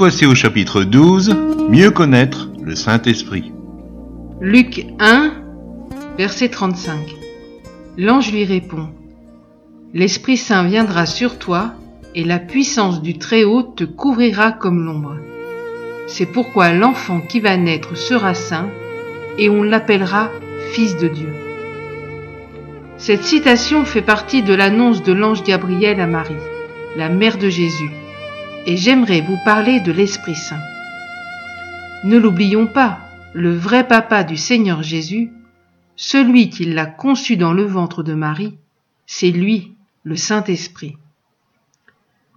voici 0.00 0.24
au 0.24 0.34
chapitre 0.34 0.82
12, 0.82 1.36
Mieux 1.68 1.90
connaître 1.90 2.48
le 2.62 2.74
Saint-Esprit. 2.74 3.52
Luc 4.40 4.86
1, 4.98 5.34
verset 6.16 6.48
35. 6.48 6.96
L'ange 7.98 8.32
lui 8.32 8.46
répond, 8.46 8.88
L'Esprit 9.92 10.38
Saint 10.38 10.64
viendra 10.64 11.04
sur 11.04 11.38
toi, 11.38 11.74
et 12.14 12.24
la 12.24 12.38
puissance 12.38 13.02
du 13.02 13.18
Très-Haut 13.18 13.62
te 13.62 13.84
couvrira 13.84 14.52
comme 14.52 14.86
l'ombre. 14.86 15.16
C'est 16.06 16.24
pourquoi 16.24 16.72
l'enfant 16.72 17.20
qui 17.20 17.40
va 17.40 17.58
naître 17.58 17.94
sera 17.94 18.32
saint, 18.32 18.70
et 19.36 19.50
on 19.50 19.62
l'appellera 19.62 20.30
Fils 20.72 20.96
de 20.96 21.08
Dieu. 21.08 21.34
Cette 22.96 23.24
citation 23.24 23.84
fait 23.84 24.00
partie 24.00 24.42
de 24.42 24.54
l'annonce 24.54 25.02
de 25.02 25.12
l'ange 25.12 25.44
Gabriel 25.44 26.00
à 26.00 26.06
Marie, 26.06 26.46
la 26.96 27.10
mère 27.10 27.36
de 27.36 27.50
Jésus, 27.50 27.90
et 28.70 28.76
j'aimerais 28.76 29.20
vous 29.20 29.36
parler 29.44 29.80
de 29.80 29.90
l'Esprit 29.90 30.36
Saint. 30.36 30.62
Ne 32.04 32.16
l'oublions 32.16 32.68
pas, 32.68 33.00
le 33.34 33.52
vrai 33.52 33.88
papa 33.88 34.22
du 34.22 34.36
Seigneur 34.36 34.84
Jésus, 34.84 35.32
celui 35.96 36.50
qui 36.50 36.66
l'a 36.66 36.86
conçu 36.86 37.36
dans 37.36 37.52
le 37.52 37.64
ventre 37.64 38.04
de 38.04 38.14
Marie, 38.14 38.56
c'est 39.06 39.32
lui, 39.32 39.74
le 40.04 40.14
Saint-Esprit. 40.14 40.96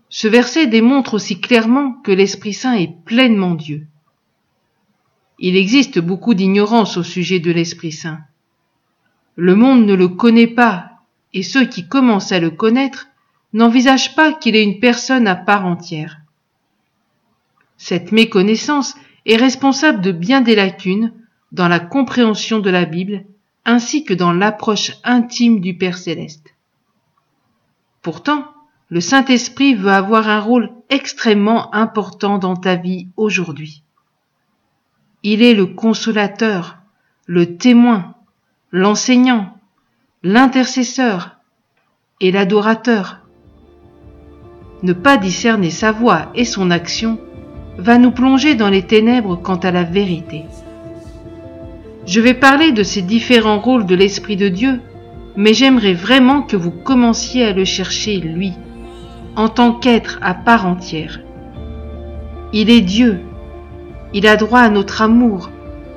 Ce 0.10 0.28
verset 0.28 0.66
démontre 0.66 1.14
aussi 1.14 1.40
clairement 1.40 1.92
que 2.04 2.12
l'Esprit 2.12 2.54
Saint 2.54 2.74
est 2.74 2.96
pleinement 3.06 3.54
Dieu. 3.54 3.86
Il 5.38 5.56
existe 5.56 6.00
beaucoup 6.00 6.34
d'ignorance 6.34 6.98
au 6.98 7.04
sujet 7.04 7.40
de 7.40 7.52
l'Esprit 7.52 7.92
Saint. 7.92 8.22
Le 9.36 9.54
monde 9.54 9.86
ne 9.86 9.94
le 9.94 10.08
connaît 10.08 10.48
pas, 10.48 10.94
et 11.36 11.44
ceux 11.44 11.66
qui 11.66 11.88
commencent 11.88 12.32
à 12.32 12.40
le 12.40 12.50
connaître 12.50 13.10
n'envisagent 13.54 14.16
pas 14.16 14.34
qu'il 14.34 14.56
est 14.56 14.64
une 14.64 14.80
personne 14.80 15.28
à 15.28 15.36
part 15.36 15.68
entière. 15.68 16.23
Cette 17.78 18.12
méconnaissance 18.12 18.96
est 19.26 19.36
responsable 19.36 20.02
de 20.02 20.12
bien 20.12 20.42
des 20.42 20.56
lacunes 20.56 21.14
dans 21.52 21.68
la 21.68 21.80
compréhension 21.80 22.60
de 22.60 22.70
la 22.70 22.86
Bible 22.86 23.26
ainsi 23.66 24.04
que 24.04 24.14
dans 24.14 24.34
l'approche 24.34 24.92
intime 25.04 25.60
du 25.60 25.78
Père 25.78 25.98
céleste. 25.98 26.54
Pourtant, 28.02 28.46
le 28.90 29.00
Saint-Esprit 29.00 29.76
veut 29.76 29.92
avoir 29.92 30.28
un 30.28 30.40
rôle 30.40 30.70
extrêmement 30.90 31.74
important 31.74 32.38
dans 32.38 32.56
ta 32.56 32.76
vie 32.76 33.08
aujourd'hui. 33.16 33.84
Il 35.24 35.42
est 35.42 35.54
le 35.54 35.66
consolateur, 35.66 36.78
le 37.26 37.58
témoin, 37.58 38.16
l'enseignant, 38.72 39.58
l'intercesseur 40.22 41.38
et 42.20 42.32
l'adorateur. 42.32 43.22
Ne 44.84 44.92
pas 44.92 45.16
discerner 45.16 45.70
sa 45.70 45.94
voix 45.94 46.30
et 46.36 46.44
son 46.44 46.70
action 46.70 47.20
va 47.78 47.98
nous 47.98 48.12
plonger 48.12 48.56
dans 48.56 48.70
les 48.70 48.84
ténèbres 48.84 49.36
quant 49.36 49.56
à 49.56 49.72
la 49.72 49.84
vérité. 49.84 50.46
Je 52.06 52.20
vais 52.20 52.34
parler 52.34 52.72
de 52.72 52.84
ces 52.84 53.02
différents 53.02 53.60
rôles 53.60 53.86
de 53.86 53.96
l'Esprit 53.96 54.36
de 54.36 54.50
Dieu, 54.50 54.82
mais 55.36 55.54
j'aimerais 55.54 55.94
vraiment 55.94 56.42
que 56.42 56.58
vous 56.58 56.72
commenciez 56.72 57.46
à 57.46 57.54
le 57.54 57.66
chercher, 57.66 58.18
lui, 58.18 58.54
en 59.36 59.50
tant 59.50 59.74
qu'être 59.74 60.20
à 60.22 60.34
part 60.34 60.68
entière. 60.68 61.22
Il 62.52 62.70
est 62.70 62.82
Dieu. 62.82 63.22
Il 64.14 64.28
a 64.28 64.36
droit 64.36 64.60
à 64.60 64.70
notre 64.70 65.02
amour, 65.02 65.50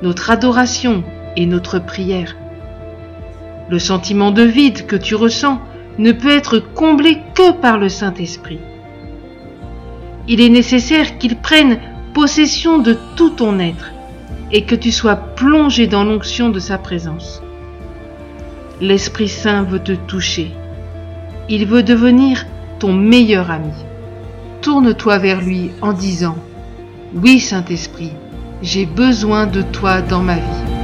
notre 0.03 0.31
adoration 0.31 1.05
et 1.37 1.45
notre 1.45 1.79
prière. 1.79 2.37
Le 3.69 3.79
sentiment 3.79 4.31
de 4.31 4.43
vide 4.43 4.87
que 4.87 4.97
tu 4.97 5.15
ressens 5.15 5.61
ne 5.99 6.13
peut 6.13 6.31
être 6.31 6.59
comblé 6.59 7.19
que 7.35 7.53
par 7.53 7.79
le 7.79 7.89
Saint-Esprit. 7.89 8.61
Il 10.29 10.41
est 10.41 10.49
nécessaire 10.49 11.19
qu'il 11.19 11.37
prenne 11.37 11.79
possession 12.13 12.79
de 12.79 12.97
tout 13.17 13.31
ton 13.31 13.59
être 13.59 13.93
et 14.51 14.65
que 14.65 14.75
tu 14.75 14.91
sois 14.91 15.17
plongé 15.17 15.87
dans 15.87 16.05
l'onction 16.05 16.49
de 16.51 16.59
sa 16.59 16.79
présence. 16.79 17.43
L'Esprit 18.81 19.29
Saint 19.29 19.63
veut 19.63 19.83
te 19.83 19.93
toucher. 19.93 20.53
Il 21.49 21.67
veut 21.67 21.83
devenir 21.83 22.45
ton 22.79 22.93
meilleur 22.93 23.51
ami. 23.51 23.73
Tourne-toi 24.63 25.19
vers 25.19 25.41
lui 25.41 25.71
en 25.81 25.93
disant, 25.93 26.37
Oui 27.15 27.41
Saint-Esprit, 27.41 28.13
j'ai 28.63 28.87
besoin 28.87 29.47
de 29.47 29.63
toi 29.63 30.03
dans 30.03 30.23
ma 30.23 30.37
vie. 30.37 30.76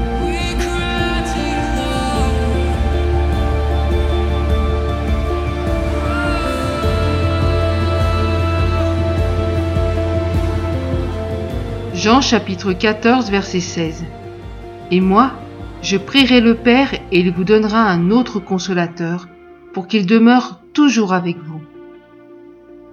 Jean 12.02 12.20
chapitre 12.20 12.72
14 12.72 13.30
verset 13.30 13.60
16. 13.60 14.04
Et 14.90 15.00
moi, 15.00 15.34
je 15.82 15.96
prierai 15.96 16.40
le 16.40 16.56
Père 16.56 16.92
et 16.94 17.20
il 17.20 17.30
vous 17.30 17.44
donnera 17.44 17.84
un 17.84 18.10
autre 18.10 18.40
consolateur 18.40 19.28
pour 19.72 19.86
qu'il 19.86 20.04
demeure 20.04 20.58
toujours 20.72 21.12
avec 21.12 21.36
vous. 21.38 21.60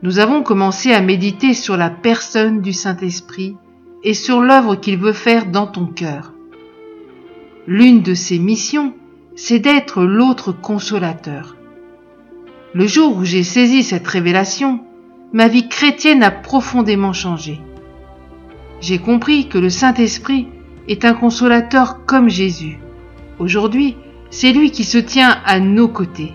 Nous 0.04 0.20
avons 0.20 0.44
commencé 0.44 0.94
à 0.94 1.02
méditer 1.02 1.56
sur 1.56 1.76
la 1.76 1.90
personne 1.90 2.62
du 2.62 2.72
Saint-Esprit 2.72 3.58
et 4.04 4.14
sur 4.14 4.42
l'œuvre 4.42 4.76
qu'il 4.76 5.00
veut 5.00 5.12
faire 5.12 5.48
dans 5.48 5.66
ton 5.66 5.88
cœur. 5.88 6.36
L'une 7.66 8.04
de 8.04 8.14
ses 8.14 8.38
missions, 8.38 8.94
c'est 9.36 9.58
d'être 9.58 10.04
l'autre 10.04 10.52
consolateur. 10.52 11.56
Le 12.76 12.86
jour 12.86 13.18
où 13.18 13.26
j'ai 13.26 13.42
saisi 13.42 13.82
cette 13.82 14.08
révélation, 14.08 14.82
ma 15.34 15.48
vie 15.48 15.68
chrétienne 15.68 16.22
a 16.22 16.30
profondément 16.30 17.14
changé 17.14 17.60
j'ai 18.82 18.98
compris 18.98 19.48
que 19.48 19.58
le 19.58 19.70
Saint-Esprit 19.70 20.48
est 20.88 21.06
un 21.06 21.14
consolateur 21.14 22.06
comme 22.06 22.30
Jésus. 22.30 22.80
Aujourd'hui, 23.38 23.96
c'est 24.32 24.54
lui 24.54 24.72
qui 24.72 24.84
se 24.84 24.98
tient 24.98 25.38
à 25.46 25.60
nos 25.60 25.88
côtés. 25.88 26.34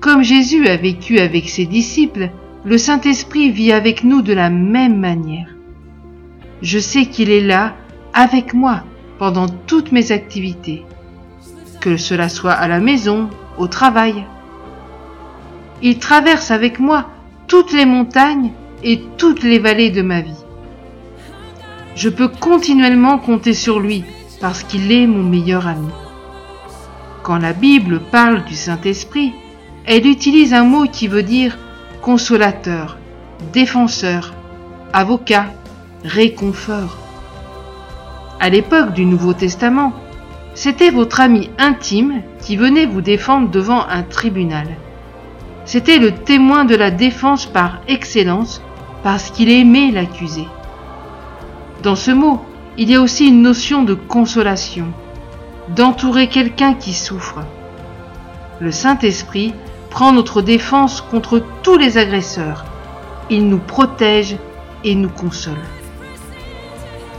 Comme 0.00 0.22
Jésus 0.22 0.66
a 0.68 0.76
vécu 0.76 1.18
avec 1.18 1.48
ses 1.48 1.66
disciples, 1.66 2.30
le 2.64 2.78
Saint-Esprit 2.78 3.50
vit 3.50 3.72
avec 3.72 4.04
nous 4.04 4.22
de 4.22 4.32
la 4.32 4.50
même 4.50 4.98
manière. 4.98 5.48
Je 6.62 6.78
sais 6.78 7.06
qu'il 7.06 7.30
est 7.30 7.40
là, 7.40 7.74
avec 8.12 8.54
moi, 8.54 8.84
pendant 9.18 9.48
toutes 9.48 9.92
mes 9.92 10.12
activités, 10.12 10.84
que 11.80 11.96
cela 11.96 12.28
soit 12.28 12.52
à 12.52 12.68
la 12.68 12.80
maison, 12.80 13.28
au 13.58 13.66
travail. 13.66 14.24
Il 15.82 15.98
traverse 15.98 16.50
avec 16.50 16.78
moi 16.78 17.10
toutes 17.48 17.72
les 17.72 17.84
montagnes 17.84 18.52
et 18.82 19.02
toutes 19.18 19.42
les 19.42 19.58
vallées 19.58 19.90
de 19.90 20.02
ma 20.02 20.20
vie. 20.20 20.43
Je 21.94 22.08
peux 22.08 22.28
continuellement 22.28 23.18
compter 23.18 23.54
sur 23.54 23.78
lui 23.78 24.04
parce 24.40 24.64
qu'il 24.64 24.90
est 24.90 25.06
mon 25.06 25.22
meilleur 25.22 25.68
ami. 25.68 25.88
Quand 27.22 27.38
la 27.38 27.52
Bible 27.52 28.00
parle 28.10 28.44
du 28.44 28.54
Saint-Esprit, 28.54 29.32
elle 29.86 30.06
utilise 30.06 30.52
un 30.54 30.64
mot 30.64 30.86
qui 30.90 31.06
veut 31.06 31.22
dire 31.22 31.56
consolateur, 32.02 32.98
défenseur, 33.52 34.34
avocat, 34.92 35.46
réconfort. 36.04 36.98
À 38.40 38.50
l'époque 38.50 38.92
du 38.92 39.06
Nouveau 39.06 39.32
Testament, 39.32 39.92
c'était 40.54 40.90
votre 40.90 41.20
ami 41.20 41.50
intime 41.58 42.22
qui 42.40 42.56
venait 42.56 42.86
vous 42.86 43.02
défendre 43.02 43.50
devant 43.50 43.86
un 43.86 44.02
tribunal. 44.02 44.66
C'était 45.64 45.98
le 45.98 46.12
témoin 46.12 46.64
de 46.64 46.74
la 46.74 46.90
défense 46.90 47.46
par 47.46 47.80
excellence 47.86 48.60
parce 49.04 49.30
qu'il 49.30 49.48
aimait 49.48 49.92
l'accusé. 49.92 50.44
Dans 51.84 51.96
ce 51.96 52.10
mot, 52.10 52.42
il 52.78 52.90
y 52.90 52.94
a 52.94 53.02
aussi 53.02 53.26
une 53.28 53.42
notion 53.42 53.82
de 53.82 53.92
consolation, 53.92 54.86
d'entourer 55.68 56.28
quelqu'un 56.28 56.72
qui 56.72 56.94
souffre. 56.94 57.40
Le 58.58 58.72
Saint-Esprit 58.72 59.52
prend 59.90 60.10
notre 60.10 60.40
défense 60.40 61.02
contre 61.02 61.42
tous 61.62 61.76
les 61.76 61.98
agresseurs. 61.98 62.64
Il 63.28 63.48
nous 63.48 63.58
protège 63.58 64.38
et 64.82 64.94
nous 64.94 65.10
console. 65.10 65.60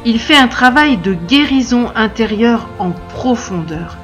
Il 0.03 0.19
fait 0.19 0.35
un 0.35 0.47
travail 0.47 0.97
de 0.97 1.13
guérison 1.13 1.91
intérieure 1.95 2.67
en 2.79 2.89
profondeur, 2.89 3.97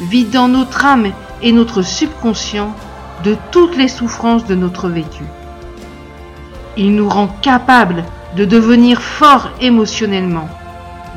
vidant 0.00 0.48
notre 0.48 0.86
âme 0.86 1.08
et 1.42 1.52
notre 1.52 1.82
subconscient 1.82 2.74
de 3.22 3.36
toutes 3.50 3.76
les 3.76 3.88
souffrances 3.88 4.46
de 4.46 4.54
notre 4.54 4.88
vécu. 4.88 5.24
Il 6.78 6.94
nous 6.94 7.08
rend 7.08 7.28
capables 7.42 8.02
de 8.36 8.44
devenir 8.44 9.02
fort 9.02 9.50
émotionnellement, 9.60 10.48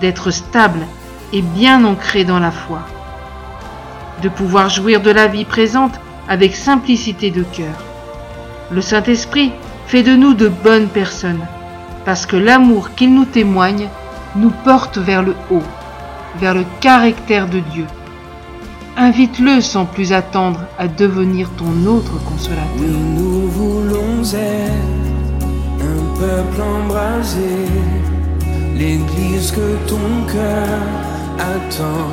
d'être 0.02 0.32
stable 0.32 0.80
et 1.32 1.42
bien 1.42 1.84
ancré 1.86 2.24
dans 2.24 2.40
la 2.40 2.52
foi, 2.52 2.80
de 4.22 4.30
pouvoir 4.30 4.70
jouir 4.70 5.02
de 5.02 5.12
la 5.12 5.28
vie 5.28 5.46
présente 5.46 6.00
avec 6.28 6.56
simplicité 6.56 7.32
de 7.32 7.44
cœur. 7.44 7.76
Le 8.72 8.82
Saint-Esprit 8.82 9.52
fait 9.88 10.04
de 10.04 10.16
nous 10.16 10.34
de 10.34 10.48
bonnes 10.48 10.88
personnes, 10.88 11.46
parce 12.06 12.26
que 12.26 12.36
l'amour 12.36 12.96
qu'il 12.96 13.14
nous 13.14 13.26
témoigne 13.26 13.90
nous 14.36 14.52
porte 14.64 14.98
vers 14.98 15.22
le 15.22 15.36
haut, 15.52 15.64
vers 16.40 16.54
le 16.54 16.66
caractère 16.80 17.48
de 17.48 17.60
Dieu. 17.60 17.86
Invite-le 18.98 19.62
sans 19.62 19.86
plus 19.86 20.14
attendre 20.14 20.62
à 20.78 20.88
devenir 20.88 21.50
ton 21.58 21.88
autre 21.88 22.24
consolateur. 22.24 22.68
nous 22.78 23.48
voulons 23.48 24.24
être 24.36 25.13
peuple 26.24 26.62
embrasé, 26.62 27.56
l'église 28.80 29.52
que 29.52 29.70
ton 29.92 30.08
cœur 30.34 30.80
attend. 31.54 32.12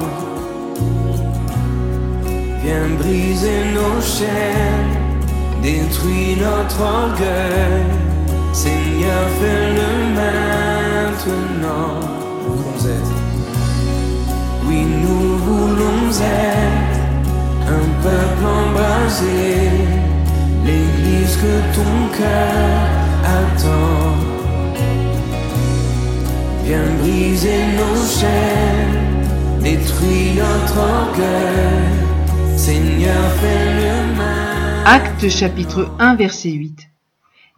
Viens 2.63 2.91
briser 3.03 3.61
nos 3.77 3.99
chaînes, 4.17 4.95
détruis 5.63 6.37
notre 6.47 6.81
orgueil. 6.99 7.85
Seigneur, 8.53 9.25
fais-le 9.39 9.91
maintenant. 10.21 11.93
Nous 12.43 12.57
voulons 12.57 12.83
être. 12.97 13.17
Oui, 14.67 14.81
nous 15.05 15.27
voulons 15.49 16.09
être 16.49 17.01
un 17.79 17.87
peuple 18.07 18.45
embrasé, 18.59 19.41
l'église 20.67 21.37
que 21.43 21.55
ton 21.77 21.95
cœur 22.19 23.00
attend. 23.31 24.17
Viens 26.65 26.91
briser 27.01 27.63
nos 27.79 27.97
notre. 28.07 29.01
Seigneur, 32.57 33.33
fais-le 33.41 34.17
mal. 34.17 34.87
Acte 34.87 35.29
chapitre 35.29 35.91
1 35.99 36.15
verset 36.17 36.51
8. 36.51 36.89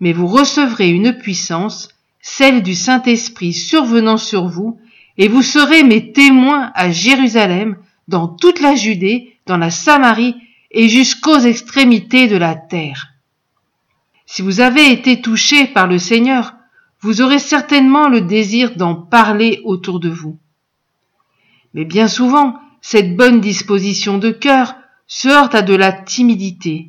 Mais 0.01 0.13
vous 0.13 0.27
recevrez 0.27 0.91
une 0.91 1.13
puissance, 1.13 1.89
celle 2.21 2.63
du 2.63 2.75
Saint-Esprit 2.75 3.53
survenant 3.53 4.17
sur 4.17 4.47
vous, 4.47 4.79
et 5.19 5.29
vous 5.29 5.43
serez 5.43 5.83
mes 5.85 6.13
témoins 6.13 6.73
à 6.75 6.91
Jérusalem, 6.91 7.77
dans 8.09 8.29
toute 8.29 8.61
la 8.61 8.75
Judée, 8.75 9.37
dans 9.47 9.59
la 9.59 9.71
Samarie 9.71 10.37
et 10.71 10.89
jusqu'aux 10.89 11.39
extrémités 11.39 12.29
de 12.29 12.37
la 12.37 12.55
terre. 12.55 13.12
Si 14.35 14.41
vous 14.41 14.61
avez 14.61 14.91
été 14.91 15.21
touché 15.21 15.67
par 15.67 15.87
le 15.87 15.99
Seigneur, 15.99 16.55
vous 17.03 17.21
aurez 17.21 17.39
certainement 17.39 18.09
le 18.09 18.23
désir 18.23 18.75
d'en 18.77 18.95
parler 18.95 19.61
autour 19.63 20.01
de 20.01 20.09
vous. 20.09 20.39
Mais 21.75 21.85
bien 21.85 22.09
souvent, 22.09 22.59
cette 22.81 23.15
bonne 23.15 23.43
disposition 23.43 24.17
de 24.17 24.31
cœur 24.31 24.75
se 25.07 25.29
heurte 25.29 25.55
à 25.55 25.61
de 25.61 25.75
la 25.75 25.93
timidité, 25.93 26.89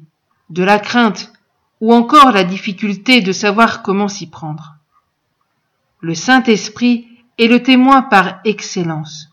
de 0.52 0.64
la 0.64 0.80
crainte, 0.80 1.34
ou 1.82 1.94
encore 1.94 2.32
la 2.32 2.46
difficulté 2.46 3.20
de 3.20 3.34
savoir 3.34 3.84
comment 3.84 4.08
s'y 4.08 4.30
prendre. 4.30 4.76
Le 6.00 6.16
Saint-Esprit 6.16 7.10
est 7.40 7.48
le 7.48 7.62
témoin 7.62 8.04
par 8.04 8.40
excellence. 8.46 9.32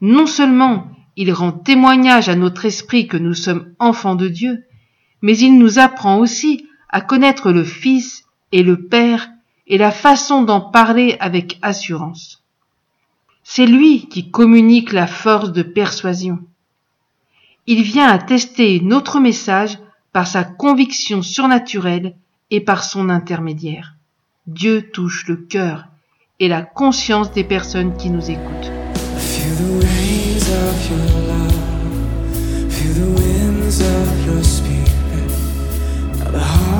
Non 0.00 0.26
seulement 0.26 0.88
il 1.14 1.32
rend 1.32 1.52
témoignage 1.52 2.28
à 2.28 2.34
notre 2.34 2.64
esprit 2.64 3.06
que 3.06 3.16
nous 3.16 3.34
sommes 3.34 3.72
enfants 3.78 4.16
de 4.16 4.26
Dieu, 4.26 4.64
mais 5.22 5.38
il 5.38 5.60
nous 5.60 5.78
apprend 5.78 6.18
aussi 6.18 6.63
à 6.94 7.00
connaître 7.00 7.50
le 7.50 7.64
Fils 7.64 8.24
et 8.52 8.62
le 8.62 8.86
Père 8.86 9.28
et 9.66 9.78
la 9.78 9.90
façon 9.90 10.42
d'en 10.42 10.60
parler 10.60 11.16
avec 11.18 11.58
assurance. 11.60 12.44
C'est 13.42 13.66
lui 13.66 14.06
qui 14.06 14.30
communique 14.30 14.92
la 14.92 15.08
force 15.08 15.50
de 15.50 15.62
persuasion. 15.62 16.38
Il 17.66 17.82
vient 17.82 18.06
attester 18.06 18.78
notre 18.80 19.18
message 19.18 19.76
par 20.12 20.28
sa 20.28 20.44
conviction 20.44 21.20
surnaturelle 21.20 22.14
et 22.52 22.60
par 22.60 22.84
son 22.84 23.08
intermédiaire. 23.08 23.94
Dieu 24.46 24.88
touche 24.92 25.26
le 25.26 25.34
cœur 25.34 25.86
et 26.38 26.46
la 26.46 26.62
conscience 26.62 27.32
des 27.32 27.42
personnes 27.42 27.96
qui 27.96 28.10
nous 28.10 28.30
écoutent. 28.30 28.70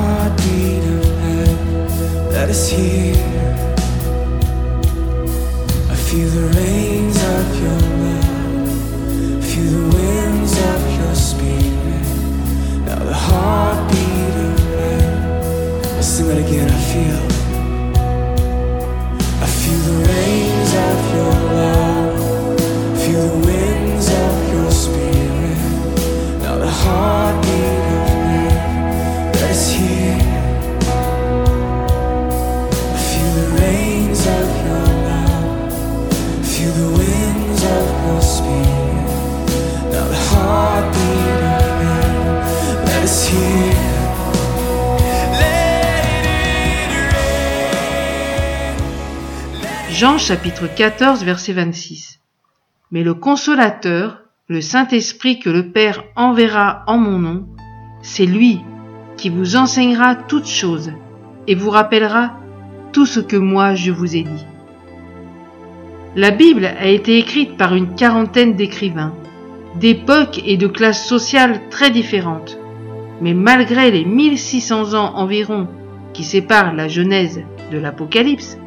Heartbeat 0.05 0.83
of 0.83 1.03
heaven 1.25 2.29
that 2.29 2.47
is 2.47 2.69
here. 2.69 3.15
I 5.89 5.95
feel 5.95 6.29
the 6.29 6.47
rains 6.59 7.17
of 7.35 7.45
your 7.63 7.79
love. 8.03 9.43
Feel 9.49 9.71
the 9.71 9.85
winds 9.97 10.53
of 10.71 10.79
your 10.97 11.15
spirit. 11.15 12.07
Now 12.85 12.99
the 13.03 13.15
heartbeat 13.15 14.35
of 14.45 14.59
heaven. 14.79 15.81
Let's 15.95 16.07
sing 16.07 16.29
it 16.29 16.37
again. 16.47 16.69
I 16.69 16.79
feel. 16.93 17.34
Jean 49.89 50.17
chapitre 50.17 50.67
14 50.67 51.23
verset 51.23 51.53
26. 51.53 52.19
Mais 52.91 53.03
le 53.03 53.13
consolateur, 53.13 54.23
le 54.49 54.59
Saint-Esprit 54.59 55.39
que 55.39 55.49
le 55.49 55.71
Père 55.71 56.03
enverra 56.17 56.83
en 56.87 56.97
mon 56.97 57.17
nom, 57.17 57.47
c'est 58.01 58.25
lui 58.25 58.59
qui 59.15 59.29
vous 59.29 59.55
enseignera 59.55 60.15
toutes 60.15 60.49
choses 60.49 60.91
et 61.47 61.55
vous 61.55 61.69
rappellera 61.69 62.37
tout 62.91 63.05
ce 63.05 63.21
que 63.21 63.37
moi 63.37 63.75
je 63.75 63.91
vous 63.91 64.17
ai 64.17 64.23
dit. 64.23 64.45
La 66.17 66.31
Bible 66.31 66.65
a 66.65 66.87
été 66.87 67.17
écrite 67.17 67.55
par 67.55 67.75
une 67.75 67.95
quarantaine 67.95 68.55
d'écrivains, 68.55 69.13
d'époques 69.75 70.41
et 70.45 70.57
de 70.57 70.67
classes 70.67 71.07
sociales 71.07 71.61
très 71.69 71.91
différentes. 71.91 72.59
Mais 73.21 73.33
malgré 73.33 73.91
les 73.91 74.05
1600 74.05 74.93
ans 74.93 75.13
environ 75.15 75.67
qui 76.13 76.23
séparent 76.23 76.73
la 76.73 76.87
Genèse 76.87 77.41
de 77.71 77.77
l'Apocalypse, 77.77 78.57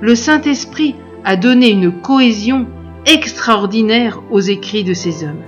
le 0.00 0.14
Saint-Esprit 0.14 0.96
a 1.24 1.36
donné 1.36 1.70
une 1.70 1.92
cohésion 1.92 2.66
extraordinaire 3.06 4.20
aux 4.30 4.40
écrits 4.40 4.84
de 4.84 4.94
ces 4.94 5.24
hommes. 5.24 5.42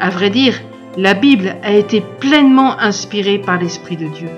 À 0.00 0.10
vrai 0.10 0.30
dire, 0.30 0.60
la 0.96 1.14
Bible 1.14 1.56
a 1.62 1.72
été 1.72 2.02
pleinement 2.20 2.78
inspirée 2.78 3.38
par 3.38 3.58
l'Esprit 3.58 3.96
de 3.96 4.06
Dieu. 4.06 4.28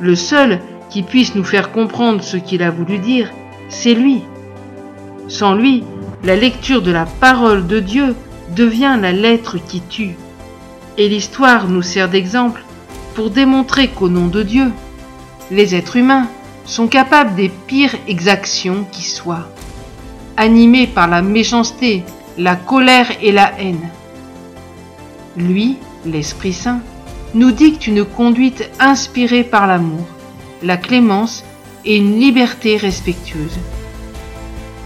Le 0.00 0.14
seul 0.14 0.60
qui 0.90 1.02
puisse 1.02 1.34
nous 1.34 1.44
faire 1.44 1.72
comprendre 1.72 2.22
ce 2.22 2.36
qu'il 2.36 2.62
a 2.62 2.70
voulu 2.70 2.98
dire, 2.98 3.30
c'est 3.68 3.94
lui. 3.94 4.22
Sans 5.28 5.54
lui, 5.54 5.84
la 6.24 6.36
lecture 6.36 6.82
de 6.82 6.90
la 6.90 7.06
parole 7.06 7.66
de 7.66 7.80
Dieu 7.80 8.14
devient 8.54 8.98
la 9.00 9.12
lettre 9.12 9.56
qui 9.58 9.80
tue. 9.80 10.16
Et 11.00 11.08
l'histoire 11.08 11.66
nous 11.66 11.80
sert 11.80 12.10
d'exemple 12.10 12.62
pour 13.14 13.30
démontrer 13.30 13.88
qu'au 13.88 14.10
nom 14.10 14.26
de 14.26 14.42
Dieu, 14.42 14.70
les 15.50 15.74
êtres 15.74 15.96
humains 15.96 16.28
sont 16.66 16.88
capables 16.88 17.34
des 17.36 17.48
pires 17.48 17.96
exactions 18.06 18.84
qui 18.92 19.04
soient, 19.04 19.48
animés 20.36 20.86
par 20.86 21.08
la 21.08 21.22
méchanceté, 21.22 22.04
la 22.36 22.54
colère 22.54 23.06
et 23.22 23.32
la 23.32 23.58
haine. 23.58 23.88
Lui, 25.38 25.78
l'Esprit 26.04 26.52
Saint, 26.52 26.82
nous 27.32 27.50
dicte 27.50 27.86
une 27.86 28.04
conduite 28.04 28.68
inspirée 28.78 29.42
par 29.42 29.66
l'amour, 29.66 30.04
la 30.62 30.76
clémence 30.76 31.44
et 31.86 31.96
une 31.96 32.20
liberté 32.20 32.76
respectueuse. 32.76 33.58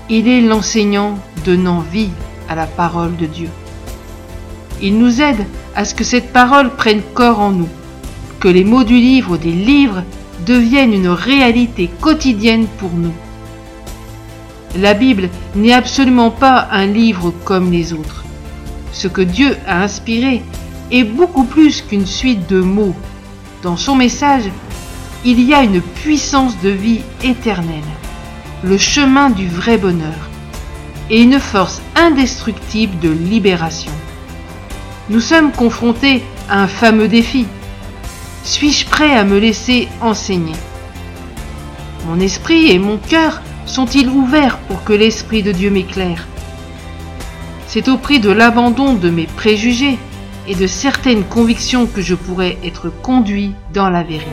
Il 0.08 0.28
est 0.28 0.42
l'enseignant 0.42 1.18
donnant 1.44 1.80
vie 1.80 2.10
à 2.48 2.54
la 2.54 2.68
parole 2.68 3.16
de 3.16 3.26
Dieu. 3.26 3.48
Il 4.86 4.98
nous 4.98 5.22
aide 5.22 5.46
à 5.74 5.86
ce 5.86 5.94
que 5.94 6.04
cette 6.04 6.30
parole 6.30 6.68
prenne 6.68 7.00
corps 7.14 7.40
en 7.40 7.52
nous, 7.52 7.70
que 8.38 8.48
les 8.48 8.64
mots 8.64 8.84
du 8.84 8.96
livre 8.96 9.38
des 9.38 9.50
livres 9.50 10.02
deviennent 10.44 10.92
une 10.92 11.08
réalité 11.08 11.88
quotidienne 12.02 12.66
pour 12.76 12.90
nous. 12.92 13.14
La 14.76 14.92
Bible 14.92 15.30
n'est 15.54 15.72
absolument 15.72 16.30
pas 16.30 16.68
un 16.70 16.84
livre 16.84 17.32
comme 17.46 17.72
les 17.72 17.94
autres. 17.94 18.26
Ce 18.92 19.08
que 19.08 19.22
Dieu 19.22 19.56
a 19.66 19.82
inspiré 19.82 20.42
est 20.90 21.04
beaucoup 21.04 21.44
plus 21.44 21.80
qu'une 21.80 22.04
suite 22.04 22.46
de 22.50 22.60
mots. 22.60 22.94
Dans 23.62 23.78
son 23.78 23.96
message, 23.96 24.50
il 25.24 25.40
y 25.40 25.54
a 25.54 25.62
une 25.62 25.80
puissance 25.80 26.60
de 26.60 26.68
vie 26.68 27.00
éternelle, 27.22 27.90
le 28.62 28.76
chemin 28.76 29.30
du 29.30 29.48
vrai 29.48 29.78
bonheur, 29.78 30.28
et 31.08 31.22
une 31.22 31.40
force 31.40 31.80
indestructible 31.96 32.98
de 32.98 33.08
libération. 33.08 33.92
Nous 35.10 35.20
sommes 35.20 35.52
confrontés 35.52 36.22
à 36.48 36.62
un 36.62 36.66
fameux 36.66 37.08
défi. 37.08 37.46
Suis-je 38.42 38.86
prêt 38.86 39.14
à 39.14 39.24
me 39.24 39.38
laisser 39.38 39.88
enseigner? 40.00 40.54
Mon 42.06 42.18
esprit 42.20 42.70
et 42.70 42.78
mon 42.78 42.96
cœur 42.96 43.42
sont-ils 43.66 44.08
ouverts 44.08 44.56
pour 44.66 44.82
que 44.82 44.94
l'Esprit 44.94 45.42
de 45.42 45.52
Dieu 45.52 45.70
m'éclaire? 45.70 46.26
C'est 47.66 47.88
au 47.88 47.98
prix 47.98 48.18
de 48.18 48.30
l'abandon 48.30 48.94
de 48.94 49.10
mes 49.10 49.26
préjugés 49.26 49.98
et 50.48 50.54
de 50.54 50.66
certaines 50.66 51.24
convictions 51.24 51.86
que 51.86 52.00
je 52.00 52.14
pourrais 52.14 52.56
être 52.64 52.88
conduit 52.88 53.52
dans 53.74 53.90
la 53.90 54.02
vérité. 54.02 54.24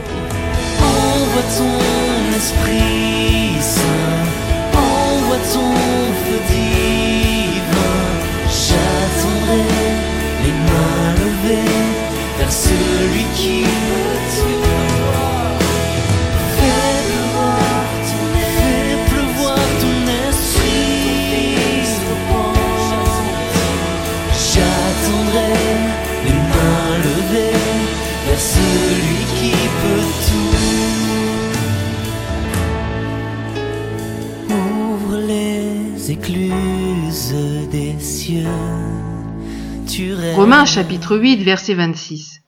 Chapitre 40.71 41.17
8 41.17 41.43
verset 41.43 41.73
26. 41.73 42.43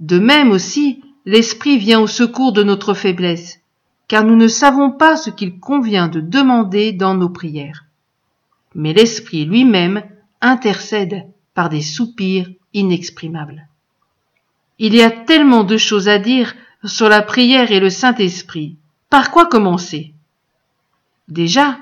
De 0.00 0.18
même 0.18 0.50
aussi, 0.50 1.04
l'Esprit 1.24 1.78
vient 1.78 2.00
au 2.00 2.08
secours 2.08 2.52
de 2.52 2.64
notre 2.64 2.94
faiblesse, 2.94 3.60
car 4.08 4.24
nous 4.24 4.34
ne 4.34 4.48
savons 4.48 4.90
pas 4.90 5.16
ce 5.16 5.30
qu'il 5.30 5.60
convient 5.60 6.08
de 6.08 6.20
demander 6.20 6.90
dans 6.90 7.14
nos 7.14 7.28
prières. 7.28 7.84
Mais 8.74 8.92
l'Esprit 8.92 9.44
lui-même 9.44 10.02
intercède 10.40 11.28
par 11.54 11.68
des 11.68 11.80
soupirs 11.80 12.50
inexprimables. 12.72 13.68
Il 14.80 14.92
y 14.92 15.02
a 15.02 15.12
tellement 15.12 15.62
de 15.62 15.76
choses 15.76 16.08
à 16.08 16.18
dire 16.18 16.56
sur 16.84 17.08
la 17.08 17.22
prière 17.22 17.70
et 17.70 17.78
le 17.78 17.88
Saint-Esprit. 17.88 18.78
Par 19.10 19.30
quoi 19.30 19.46
commencer? 19.46 20.12
Déjà, 21.28 21.78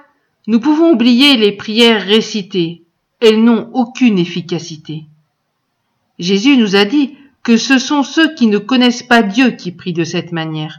nous 0.46 0.60
pouvons 0.60 0.92
oublier 0.92 1.38
les 1.38 1.52
prières 1.52 2.04
récitées. 2.04 2.82
Elles 3.20 3.42
n'ont 3.42 3.70
aucune 3.72 4.18
efficacité. 4.18 5.06
Jésus 6.22 6.56
nous 6.56 6.76
a 6.76 6.84
dit 6.84 7.16
que 7.42 7.56
ce 7.56 7.78
sont 7.78 8.04
ceux 8.04 8.32
qui 8.36 8.46
ne 8.46 8.58
connaissent 8.58 9.02
pas 9.02 9.24
Dieu 9.24 9.50
qui 9.50 9.72
prient 9.72 9.92
de 9.92 10.04
cette 10.04 10.30
manière. 10.30 10.78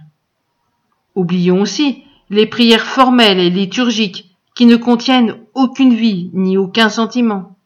Oublions 1.15 1.59
aussi 1.59 2.05
les 2.29 2.45
prières 2.45 2.85
formelles 2.85 3.39
et 3.39 3.49
liturgiques 3.49 4.37
qui 4.55 4.65
ne 4.65 4.77
contiennent 4.77 5.35
aucune 5.53 5.95
vie 5.95 6.29
ni 6.31 6.55
aucun 6.55 6.87
sentiment. 6.87 7.57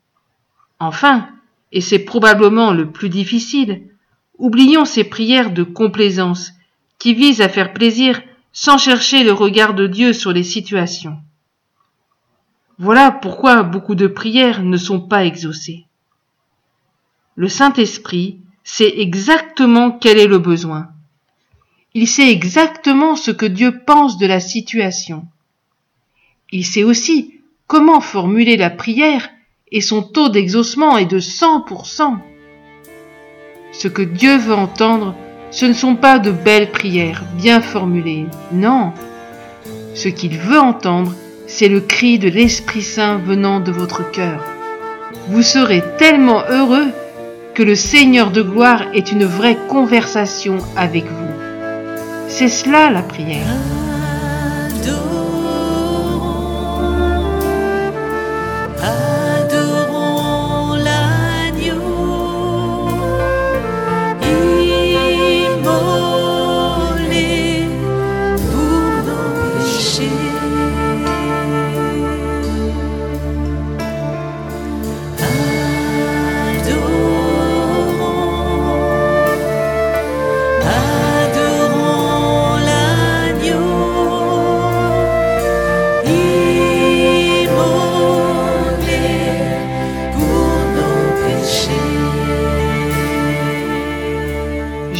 Enfin, 0.80 1.30
et 1.72 1.82
c'est 1.82 2.00
probablement 2.00 2.72
le 2.72 2.92
plus 2.92 3.10
difficile, 3.10 3.84
oublions 4.40 4.86
ces 4.86 5.04
prières 5.04 5.52
de 5.52 5.62
complaisance 5.62 6.54
qui 6.98 7.14
visent 7.14 7.42
à 7.42 7.50
faire 7.50 7.74
plaisir 7.74 8.20
sans 8.54 8.80
chercher 8.80 9.24
le 9.24 9.34
regard 9.34 9.76
de 9.76 9.86
Dieu 9.86 10.14
sur 10.14 10.32
les 10.32 10.44
situations. 10.44 11.18
Voilà 12.80 13.12
pourquoi 13.12 13.62
beaucoup 13.62 13.94
de 13.94 14.08
prières 14.08 14.64
ne 14.64 14.78
sont 14.78 15.00
pas 15.00 15.26
exaucées. 15.26 15.86
Le 17.38 17.48
Saint-Esprit 17.48 18.40
sait 18.64 19.00
exactement 19.00 19.92
quel 19.92 20.18
est 20.18 20.26
le 20.26 20.40
besoin. 20.40 20.88
Il 21.94 22.08
sait 22.08 22.32
exactement 22.32 23.16
ce 23.16 23.30
que 23.30 23.46
Dieu 23.46 23.80
pense 23.86 24.18
de 24.18 24.26
la 24.26 24.40
situation. 24.40 25.28
Il 26.52 26.66
sait 26.66 26.84
aussi 26.84 27.36
comment 27.68 28.02
formuler 28.02 28.58
la 28.58 28.72
prière 28.72 29.30
et 29.72 29.82
son 29.82 30.02
taux 30.02 30.30
d'exaucement 30.30 30.98
est 30.98 31.06
de 31.06 31.20
100%. 31.20 32.18
Ce 33.72 33.88
que 33.88 34.02
Dieu 34.02 34.38
veut 34.38 34.56
entendre, 34.56 35.14
ce 35.52 35.68
ne 35.68 35.74
sont 35.74 35.96
pas 35.96 36.18
de 36.18 36.32
belles 36.32 36.72
prières 36.72 37.24
bien 37.36 37.62
formulées, 37.62 38.26
non. 38.52 38.94
Ce 39.94 40.10
qu'il 40.10 40.40
veut 40.40 40.60
entendre, 40.60 41.14
c'est 41.46 41.70
le 41.70 41.82
cri 41.82 42.18
de 42.18 42.30
l'Esprit 42.30 42.82
Saint 42.82 43.20
venant 43.20 43.60
de 43.60 43.72
votre 43.72 44.10
cœur. 44.10 44.44
Vous 45.28 45.44
serez 45.44 45.84
tellement 46.00 46.42
heureux 46.50 46.92
que 47.58 47.64
le 47.64 47.74
Seigneur 47.74 48.30
de 48.30 48.44
gloire 48.44 48.84
est 48.94 49.12
une 49.12 49.26
vraie 49.26 49.58
conversation 49.68 50.60
avec 50.76 51.06
vous. 51.06 51.34
C'est 52.28 52.50
cela 52.50 52.92
la 52.92 53.02
prière. 53.02 53.48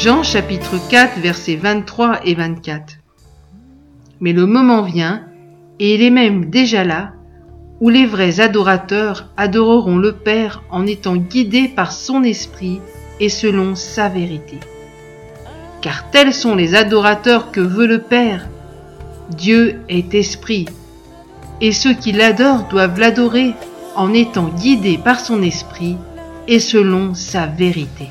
Jean 0.08 0.24
chapitre 0.24 0.78
4 0.90 1.20
versets 1.20 1.58
23 1.58 2.22
et 2.24 2.34
24. 2.34 3.00
Mais 4.22 4.32
le 4.32 4.46
moment 4.46 4.82
vient, 4.82 5.26
et 5.80 5.96
il 5.96 6.02
est 6.02 6.12
même 6.12 6.46
déjà 6.46 6.86
là, 6.86 7.12
où 7.82 7.90
les 7.90 8.06
vrais 8.06 8.40
adorateurs 8.40 9.34
adoreront 9.36 9.98
le 9.98 10.14
Père 10.14 10.64
en 10.72 10.88
étant 10.88 11.18
guidés 11.18 11.68
par 11.68 11.92
son 11.92 12.24
esprit 12.24 12.80
et 13.20 13.28
selon 13.28 13.76
sa 13.76 14.08
vérité. 14.08 14.62
Car 15.82 16.10
tels 16.10 16.34
sont 16.34 16.56
les 16.56 16.74
adorateurs 16.74 17.52
que 17.52 17.60
veut 17.60 17.88
le 17.88 18.00
Père. 18.00 18.48
Dieu 19.32 19.82
est 19.90 20.16
esprit, 20.16 20.68
et 21.60 21.74
ceux 21.74 21.94
qui 21.94 22.14
l'adorent 22.14 22.70
doivent 22.70 22.98
l'adorer 22.98 23.56
en 23.98 24.14
étant 24.14 24.48
guidés 24.48 25.00
par 25.04 25.20
son 25.20 25.42
esprit 25.42 25.98
et 26.48 26.60
selon 26.62 27.14
sa 27.14 27.46
vérité. 27.46 28.08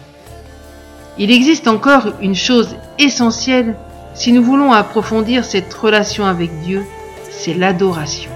Il 1.19 1.31
existe 1.31 1.67
encore 1.67 2.13
une 2.21 2.35
chose 2.35 2.77
essentielle 2.99 3.75
si 4.15 4.33
nous 4.33 4.43
voulons 4.43 4.73
approfondir 4.73 5.45
cette 5.45 5.73
relation 5.73 6.27
avec 6.27 6.61
Dieu, 6.61 6.85
c'est 7.31 7.55
l'adoration. 7.55 8.31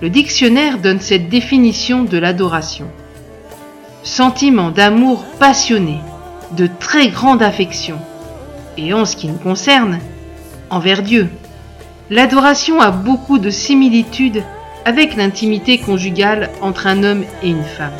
Le 0.00 0.10
dictionnaire 0.10 0.78
donne 0.78 1.00
cette 1.00 1.28
définition 1.28 2.04
de 2.04 2.18
l'adoration. 2.18 2.86
Sentiment 4.02 4.70
d'amour 4.70 5.24
passionné, 5.38 5.98
de 6.56 6.68
très 6.78 7.08
grande 7.08 7.42
affection, 7.42 7.98
et 8.76 8.92
en 8.92 9.04
ce 9.04 9.16
qui 9.16 9.28
nous 9.28 9.38
concerne, 9.38 9.98
envers 10.70 11.02
Dieu. 11.02 11.28
L'adoration 12.10 12.80
a 12.80 12.90
beaucoup 12.90 13.38
de 13.38 13.50
similitudes 13.50 14.42
avec 14.84 15.16
l'intimité 15.16 15.78
conjugale 15.78 16.50
entre 16.60 16.86
un 16.86 17.02
homme 17.02 17.24
et 17.42 17.48
une 17.48 17.64
femme. 17.64 17.92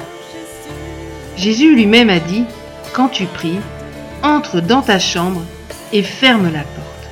Jésus 1.37 1.75
lui-même 1.75 2.11
a 2.11 2.19
dit, 2.19 2.45
quand 2.95 3.09
tu 3.09 3.27
pries, 3.27 3.59
entre 4.23 4.61
dans 4.61 4.81
ta 4.81 4.99
chambre 4.99 5.43
et 5.93 6.03
ferme 6.03 6.45
la 6.45 6.61
porte. 6.61 7.09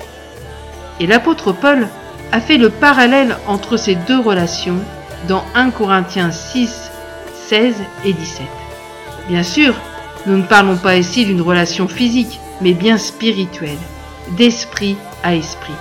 Et 1.00 1.06
l'apôtre 1.06 1.52
Paul 1.52 1.88
a 2.30 2.40
fait 2.40 2.56
le 2.56 2.70
parallèle 2.70 3.36
entre 3.46 3.76
ces 3.76 3.96
deux 3.96 4.18
relations 4.18 4.78
dans 5.28 5.44
1 5.54 5.70
Corinthiens 5.70 6.30
6, 6.30 6.90
16 7.48 7.74
et 8.04 8.12
17. 8.12 8.46
Bien 9.28 9.42
sûr, 9.42 9.74
nous 10.26 10.36
ne 10.36 10.42
parlons 10.42 10.76
pas 10.76 10.96
ici 10.96 11.26
d'une 11.26 11.42
relation 11.42 11.88
physique, 11.88 12.40
mais 12.60 12.72
bien 12.72 12.96
spirituelle, 12.96 13.78
d'esprit 14.36 14.96
à 15.22 15.34
esprit. 15.34 15.74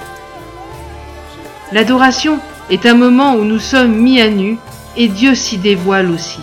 L'adoration 1.72 2.39
est 2.70 2.86
un 2.86 2.96
moment 2.96 3.36
où 3.36 3.43
nous 3.43 3.60
sommes 3.60 3.96
mis 3.96 4.20
à 4.20 4.29
nu 4.29 4.58
et 4.98 5.08
Dieu 5.08 5.36
s'y 5.36 5.58
dévoile 5.58 6.10
aussi. 6.12 6.41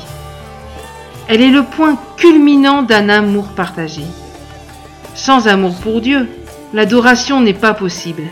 Elle 1.28 1.42
est 1.42 1.50
le 1.50 1.62
point 1.62 1.98
culminant 2.16 2.82
d'un 2.82 3.10
amour 3.10 3.48
partagé. 3.48 4.02
Sans 5.14 5.46
amour 5.46 5.74
pour 5.76 6.00
Dieu, 6.00 6.26
l'adoration 6.72 7.40
n'est 7.42 7.52
pas 7.52 7.74
possible. 7.74 8.22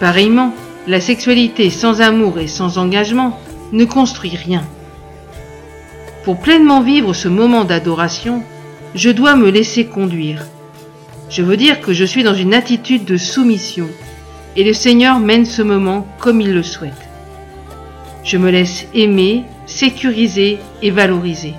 Pareillement, 0.00 0.54
la 0.86 1.00
sexualité 1.00 1.68
sans 1.68 2.00
amour 2.00 2.38
et 2.38 2.46
sans 2.46 2.78
engagement 2.78 3.38
ne 3.72 3.84
construit 3.84 4.34
rien. 4.34 4.64
Pour 6.24 6.38
pleinement 6.38 6.80
vivre 6.80 7.12
ce 7.12 7.28
moment 7.28 7.64
d'adoration, 7.64 8.42
je 8.94 9.10
dois 9.10 9.36
me 9.36 9.50
laisser 9.50 9.84
conduire. 9.84 10.46
Je 11.28 11.42
veux 11.42 11.58
dire 11.58 11.80
que 11.80 11.92
je 11.92 12.04
suis 12.06 12.22
dans 12.22 12.34
une 12.34 12.54
attitude 12.54 13.04
de 13.04 13.18
soumission 13.18 13.86
et 14.56 14.64
le 14.64 14.72
Seigneur 14.72 15.18
mène 15.18 15.44
ce 15.44 15.60
moment 15.60 16.06
comme 16.18 16.40
il 16.40 16.54
le 16.54 16.62
souhaite. 16.62 17.08
Je 18.24 18.38
me 18.38 18.50
laisse 18.50 18.86
aimer, 18.94 19.44
sécuriser 19.66 20.58
et 20.82 20.90
valoriser, 20.90 21.54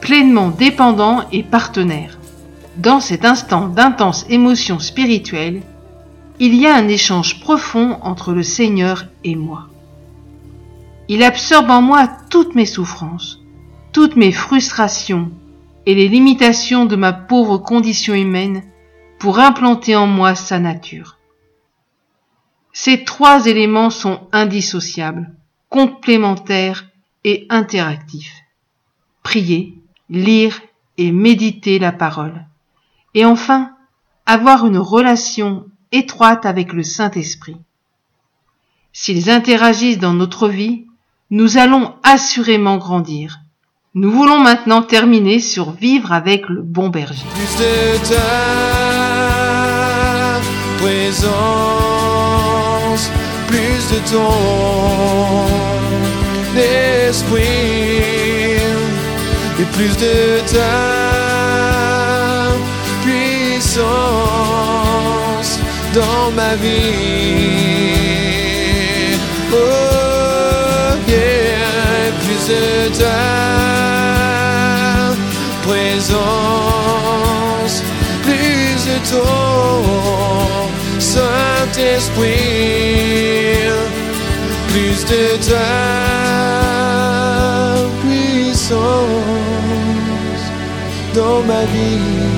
pleinement 0.00 0.48
dépendant 0.48 1.24
et 1.32 1.42
partenaire. 1.42 2.18
Dans 2.76 3.00
cet 3.00 3.24
instant 3.24 3.68
d'intense 3.68 4.24
émotion 4.28 4.78
spirituelle, 4.78 5.62
il 6.38 6.54
y 6.54 6.66
a 6.66 6.74
un 6.74 6.88
échange 6.88 7.40
profond 7.40 7.98
entre 8.02 8.32
le 8.32 8.42
Seigneur 8.42 9.06
et 9.24 9.34
moi. 9.34 9.68
Il 11.08 11.22
absorbe 11.22 11.70
en 11.70 11.82
moi 11.82 12.08
toutes 12.30 12.54
mes 12.54 12.66
souffrances, 12.66 13.40
toutes 13.92 14.16
mes 14.16 14.30
frustrations 14.30 15.30
et 15.86 15.94
les 15.94 16.08
limitations 16.08 16.84
de 16.84 16.96
ma 16.96 17.12
pauvre 17.12 17.58
condition 17.58 18.14
humaine 18.14 18.62
pour 19.18 19.38
implanter 19.38 19.96
en 19.96 20.06
moi 20.06 20.34
sa 20.34 20.58
nature. 20.58 21.18
Ces 22.72 23.04
trois 23.04 23.46
éléments 23.46 23.90
sont 23.90 24.20
indissociables, 24.30 25.34
complémentaires 25.70 26.84
et 27.24 27.46
interactifs. 27.50 28.36
Prier, 29.22 29.77
lire 30.10 30.60
et 30.96 31.12
méditer 31.12 31.78
la 31.78 31.92
parole. 31.92 32.44
Et 33.14 33.24
enfin, 33.24 33.70
avoir 34.26 34.66
une 34.66 34.78
relation 34.78 35.66
étroite 35.92 36.44
avec 36.46 36.72
le 36.72 36.82
Saint-Esprit. 36.82 37.56
S'ils 38.92 39.30
interagissent 39.30 39.98
dans 39.98 40.14
notre 40.14 40.48
vie, 40.48 40.86
nous 41.30 41.56
allons 41.58 41.94
assurément 42.02 42.78
grandir. 42.78 43.38
Nous 43.94 44.10
voulons 44.10 44.40
maintenant 44.40 44.82
terminer 44.82 45.40
sur 45.40 45.72
vivre 45.72 46.12
avec 46.12 46.48
le 46.48 46.62
bon 46.62 46.88
berger. 46.88 47.24
Plus 59.72 59.96
de 59.96 60.40
ta 60.52 60.76
puissance 63.04 63.88
dans 65.94 66.30
ma 66.34 66.54
vie. 66.56 67.88
Oh, 69.52 69.56
yeah, 71.08 72.12
plus 72.22 72.42
de 72.52 72.66
ta 72.98 73.22
présence, 75.62 76.96
plus 78.22 78.76
de 78.88 78.96
ton 79.10 80.68
Saint-Esprit, 80.98 82.26
plus 84.68 84.98
de 85.04 85.24
ta 85.48 87.17
dans 91.14 91.42
ma 91.44 91.64
vie. 91.64 92.37